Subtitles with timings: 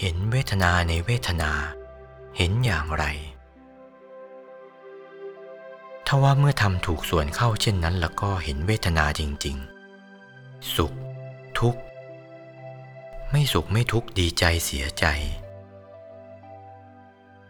[0.00, 1.52] เห็นเวทนาในเวทนา
[2.36, 3.04] เห็นอย่างไร
[6.06, 9.56] ถ้าว่าเมื่อทำถูกส่วนเข้าเช่นนั้นแล้วก็เห็นเวทนาจริง
[10.14, 10.92] ๆ สุข
[11.58, 11.80] ทุกข์
[13.30, 15.04] ไม่สุขไม่ทุกข์ดีใจเสียใจ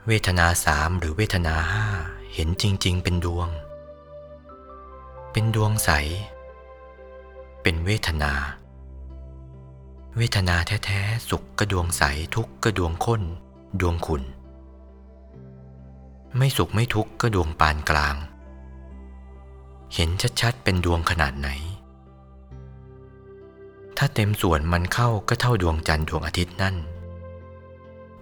[0.06, 1.86] เวทนาสามหรือเวทนาห้า
[2.34, 3.48] เห็นจริง ๆ เป็นดวง
[5.32, 5.90] เป็นดวงใส
[7.62, 8.32] เป็นเวทนา
[10.18, 12.02] เวทนาแท้ๆ สุขก็ดวงใส
[12.34, 13.22] ทุกข์ก็ดวงข้น
[13.80, 14.22] ดวงขุน
[16.36, 18.16] ไม่สุขไม่ทุกข์ก็ดวงปานกลาง
[19.94, 20.08] เห็น
[20.40, 21.48] ชัดๆ เป็นดวงขนาดไหน
[23.96, 26.76] ถ้าเต็มส่วนมันเข้าก็เท่าดวงจันทร์ดวงอาทิตย์นั่น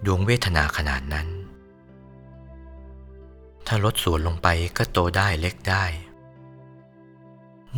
[0.05, 1.27] ดวงเวทนาขนาดนั้น
[3.67, 4.47] ถ้าลดส่วนลงไป
[4.77, 5.85] ก็โตได้เล็กได้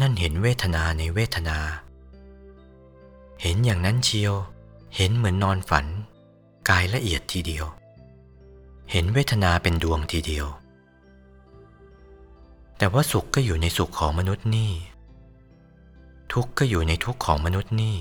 [0.02, 1.58] นั่นเห็นเวทนาในเวทนา
[3.48, 4.34] เห็นอย่างนั้นเชียว
[4.96, 5.86] เห็นเหมือนนอนฝัน
[6.70, 7.66] กายละเอียดทีเดียว
[8.92, 10.48] เห็นเวทนาเป็นดวงทีเดียว
[12.78, 14.72] แต่ว่าสุขก็อยู่ในสุขของมนุษย์นี่
[16.34, 17.98] ทุกข์ก็อยู่ในทุกข์ของมนุษย์นี่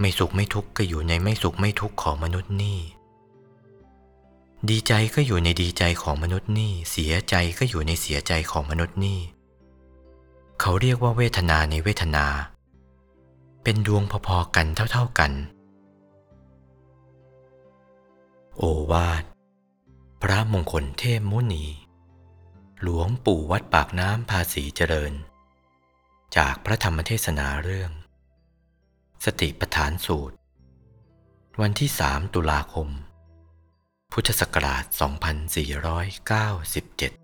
[0.00, 2.78] ไม่สุขไม่ทุกข์ก็อยู่ในไม่สุขไม่ทุกข์ของมนุษย์นี่
[4.70, 9.20] ดีใจก็อยู่ในดีใจของมนุษย์นี่ เสียใจก็อยู่ในเสียใจของมนุษย์นี่
[10.60, 12.26] เขาเรียกว่าเวทนาในเวทนา
[13.64, 15.32] เป็นดวงพอๆกันเท่าๆกัน
[18.56, 18.62] โอ
[18.92, 19.24] วาท
[20.22, 21.64] พระมงคลเทพมุนี
[22.82, 25.12] หลวงปู่วัดปากน้ำภาษีเจริญ
[26.36, 27.90] จากพระธรรมเทศนาเรื่อง
[29.24, 30.36] สติปัฏฐานสูตร
[31.60, 32.88] วันที่3ตุลาคม
[34.12, 37.23] พุทธศักราช 2497